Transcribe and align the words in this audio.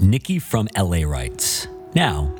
Nikki 0.00 0.38
from 0.38 0.66
LA 0.78 1.04
writes 1.04 1.68
Now, 1.94 2.34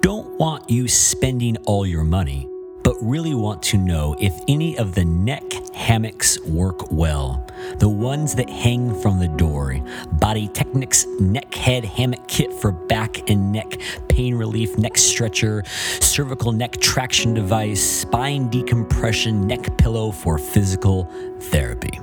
don't 0.00 0.38
want 0.38 0.70
you 0.70 0.86
spending 0.86 1.56
all 1.66 1.84
your 1.84 2.04
money, 2.04 2.48
but 2.84 2.94
really 3.00 3.34
want 3.34 3.64
to 3.64 3.78
know 3.78 4.14
if 4.20 4.32
any 4.46 4.78
of 4.78 4.94
the 4.94 5.04
neck 5.04 5.42
hammocks 5.74 6.40
work 6.42 6.92
well. 6.92 7.44
The 7.78 7.88
ones 7.88 8.36
that 8.36 8.48
hang 8.48 9.00
from 9.00 9.18
the 9.18 9.26
door. 9.26 9.76
Body 10.12 10.46
Technics 10.46 11.04
neck 11.18 11.52
head 11.52 11.84
hammock 11.84 12.28
kit 12.28 12.52
for 12.52 12.70
back 12.70 13.28
and 13.28 13.50
neck 13.50 13.80
pain 14.08 14.36
relief, 14.36 14.78
neck 14.78 14.96
stretcher, 14.96 15.64
cervical 16.00 16.52
neck 16.52 16.80
traction 16.80 17.34
device, 17.34 17.82
spine 17.82 18.48
decompression, 18.50 19.48
neck 19.48 19.76
pillow 19.78 20.12
for 20.12 20.38
physical 20.38 21.10
therapy. 21.40 21.98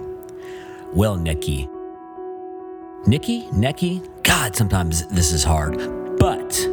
Well, 0.91 1.15
Nikki, 1.15 1.69
Nikki, 3.07 3.47
Necky, 3.47 4.07
God, 4.21 4.55
sometimes 4.55 5.07
this 5.07 5.31
is 5.33 5.43
hard. 5.43 5.75
But 6.19 6.67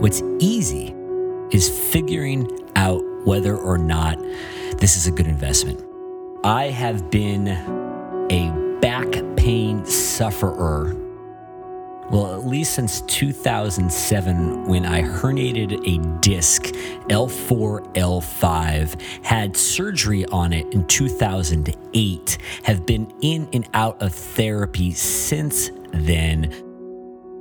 what's 0.00 0.22
easy 0.38 0.94
is 1.50 1.68
figuring 1.68 2.48
out 2.76 3.02
whether 3.26 3.54
or 3.54 3.76
not 3.76 4.18
this 4.78 4.96
is 4.96 5.06
a 5.06 5.10
good 5.10 5.26
investment. 5.26 5.84
I 6.42 6.70
have 6.70 7.10
been 7.10 7.48
a 8.30 8.78
back 8.80 9.06
pain 9.36 9.84
sufferer. 9.84 10.96
Well, 12.10 12.34
at 12.34 12.46
least 12.46 12.74
since 12.74 13.00
2007, 13.02 14.66
when 14.66 14.86
I 14.86 15.02
herniated 15.02 15.82
a 15.84 16.20
disc 16.20 16.66
L4, 17.08 17.94
L5, 17.94 19.24
had 19.24 19.56
surgery 19.56 20.24
on 20.26 20.52
it 20.52 20.72
in 20.72 20.86
2008, 20.86 22.38
have 22.62 22.86
been 22.86 23.12
in 23.22 23.48
and 23.52 23.68
out 23.74 24.00
of 24.00 24.14
therapy 24.14 24.92
since 24.92 25.72
then. 25.92 26.44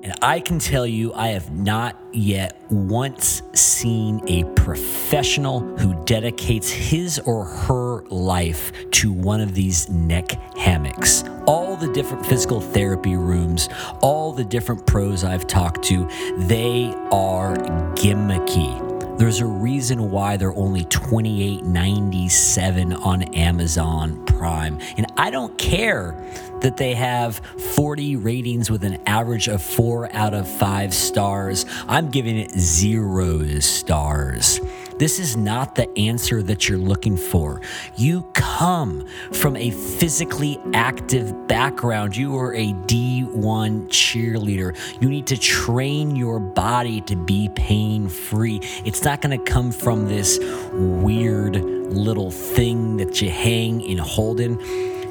And 0.03 0.13
I 0.21 0.39
can 0.39 0.59
tell 0.59 0.85
you, 0.85 1.13
I 1.13 1.29
have 1.29 1.51
not 1.51 1.99
yet 2.11 2.59
once 2.69 3.41
seen 3.53 4.21
a 4.27 4.43
professional 4.53 5.61
who 5.77 5.95
dedicates 6.05 6.69
his 6.69 7.17
or 7.19 7.45
her 7.45 8.03
life 8.09 8.71
to 8.91 9.11
one 9.11 9.41
of 9.41 9.55
these 9.55 9.89
neck 9.89 10.31
hammocks. 10.55 11.23
All 11.47 11.64
the 11.75 11.91
different 11.93 12.25
physical 12.25 12.61
therapy 12.61 13.15
rooms, 13.15 13.69
all 14.01 14.31
the 14.31 14.43
different 14.43 14.85
pros 14.85 15.23
I've 15.23 15.47
talked 15.47 15.83
to, 15.85 16.07
they 16.37 16.93
are 17.11 17.55
gimmicky. 17.95 18.85
There's 19.17 19.39
a 19.39 19.45
reason 19.45 20.11
why 20.11 20.35
they're 20.35 20.57
only 20.57 20.83
$28.97 20.85 23.05
on 23.05 23.23
Amazon 23.33 24.25
Prime. 24.25 24.77
And 24.97 25.05
I 25.15 25.31
don't 25.31 25.57
care 25.57 26.21
that 26.59 26.75
they 26.75 26.95
have 26.95 27.37
40 27.75 28.17
ratings 28.17 28.69
with 28.69 28.83
an 28.83 28.97
average 29.05 29.47
of 29.47 29.61
four 29.61 30.13
out 30.13 30.33
of 30.33 30.45
five 30.47 30.93
stars. 30.93 31.65
I'm 31.87 32.09
giving 32.09 32.37
it 32.37 32.51
zero 32.51 33.59
stars. 33.59 34.59
This 34.97 35.19
is 35.19 35.35
not 35.35 35.75
the 35.75 35.89
answer 35.97 36.41
that 36.43 36.69
you're 36.69 36.77
looking 36.77 37.17
for. 37.17 37.61
You 37.97 38.23
come 38.33 39.05
from 39.33 39.57
a 39.57 39.71
physically 39.71 40.59
active 40.73 41.47
background. 41.47 42.15
You 42.15 42.37
are 42.37 42.53
a 42.53 42.71
D1 42.73 43.87
cheerleader. 43.89 44.77
You 45.01 45.09
need 45.09 45.27
to 45.27 45.37
train 45.37 46.15
your 46.15 46.39
body 46.39 47.01
to 47.01 47.15
be 47.17 47.49
pain 47.49 48.07
free. 48.07 48.59
It's 48.85 49.03
not 49.03 49.21
going 49.21 49.37
to 49.37 49.51
come 49.51 49.71
from 49.71 50.07
this 50.07 50.39
weird 50.71 51.55
little 51.55 52.31
thing 52.31 52.97
that 52.97 53.21
you 53.21 53.29
hang 53.29 53.81
in. 53.81 53.97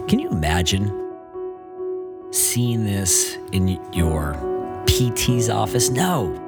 Can 0.07 0.19
you 0.19 0.31
imagine 0.31 0.91
seeing 2.31 2.85
this 2.85 3.37
in 3.53 3.69
your 3.93 4.35
PT's 4.87 5.51
office? 5.51 5.91
No. 5.91 6.41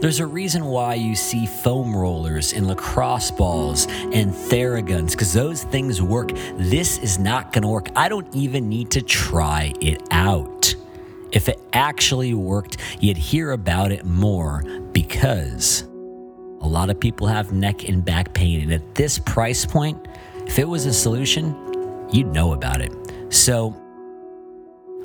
There's 0.00 0.20
a 0.20 0.26
reason 0.26 0.66
why 0.66 0.94
you 0.94 1.16
see 1.16 1.44
foam 1.44 1.94
rollers 1.94 2.52
and 2.52 2.68
lacrosse 2.68 3.32
balls 3.32 3.86
and 3.86 4.32
Theraguns 4.32 5.10
because 5.10 5.32
those 5.32 5.64
things 5.64 6.00
work. 6.00 6.30
This 6.54 6.98
is 6.98 7.18
not 7.18 7.52
going 7.52 7.62
to 7.62 7.68
work. 7.68 7.88
I 7.96 8.08
don't 8.08 8.32
even 8.32 8.68
need 8.68 8.92
to 8.92 9.02
try 9.02 9.74
it 9.80 10.00
out. 10.12 10.72
If 11.32 11.48
it 11.48 11.60
actually 11.72 12.32
worked, 12.32 12.76
you'd 13.00 13.16
hear 13.16 13.50
about 13.50 13.90
it 13.90 14.04
more 14.04 14.62
because 14.92 15.82
a 16.60 16.68
lot 16.68 16.90
of 16.90 17.00
people 17.00 17.26
have 17.26 17.52
neck 17.52 17.88
and 17.88 18.04
back 18.04 18.32
pain. 18.34 18.60
And 18.60 18.72
at 18.72 18.94
this 18.94 19.18
price 19.18 19.66
point, 19.66 20.06
if 20.46 20.60
it 20.60 20.68
was 20.68 20.86
a 20.86 20.92
solution, 20.92 22.08
you'd 22.12 22.28
know 22.28 22.52
about 22.52 22.80
it. 22.80 22.92
So, 23.30 23.74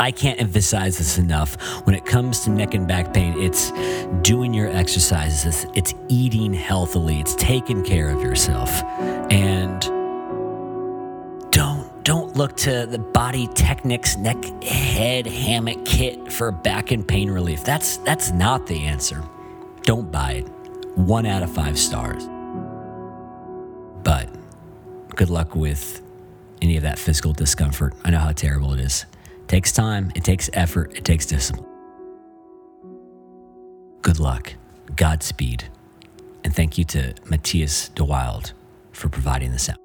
I 0.03 0.12
can't 0.12 0.38
emphasize 0.38 0.97
this 0.97 1.18
enough. 1.18 1.56
When 1.86 1.96
it 1.96 2.06
comes 2.06 2.41
to 2.41 2.50
neck 2.50 2.74
and 2.74 2.86
back 2.86 3.14
pain, 3.14 3.40
it's 3.40 3.72
doing 4.22 4.53
your 4.53 4.68
exercises, 4.68 5.66
it's 5.75 5.94
eating 6.09 6.53
healthily, 6.53 7.22
it's 7.22 7.36
taking 7.36 7.86
care 7.86 8.09
of 8.09 8.22
yourself. 8.22 8.69
And 9.31 9.80
don't 11.53 12.03
don't 12.03 12.36
look 12.36 12.58
to 12.58 12.86
the 12.86 13.00
Body 13.00 13.47
Technics 13.56 14.18
neck 14.18 14.44
head 14.62 15.25
hammock 15.25 15.86
kit 15.86 16.30
for 16.30 16.52
back 16.52 16.92
and 16.92 17.08
pain 17.08 17.31
relief. 17.31 17.63
That's 17.63 17.96
that's 18.00 18.30
not 18.31 18.68
the 18.68 18.84
answer. 18.84 19.24
Don't 19.84 20.12
buy 20.12 20.34
it. 20.34 20.50
1 20.97 21.25
out 21.25 21.44
of 21.44 21.56
5 21.56 21.80
stars. 21.80 22.28
But 24.03 24.28
good 25.16 25.30
luck 25.30 25.56
with 25.56 26.02
any 26.62 26.75
of 26.75 26.84
that 26.84 27.00
physical 27.00 27.31
discomfort. 27.31 27.94
I 28.03 28.09
know 28.09 28.19
how 28.19 28.34
terrible 28.34 28.74
it 28.74 28.81
is 28.81 29.06
takes 29.53 29.72
time, 29.72 30.12
it 30.16 30.24
takes 30.24 30.50
effort, 30.53 30.97
it 30.97 31.06
takes 31.06 31.28
discipline. 31.28 31.69
Good 34.02 34.19
luck, 34.19 34.56
Godspeed, 34.96 35.66
and 36.44 36.56
thank 36.56 36.80
you 36.80 36.84
to 36.86 37.14
Matthias 37.30 37.90
DeWild 37.90 38.53
for 38.94 39.09
providing 39.09 39.52
the 39.52 39.59
sound. 39.59 39.83